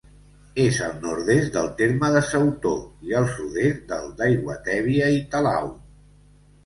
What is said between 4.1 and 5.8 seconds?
d'Aiguatèbia i Talau.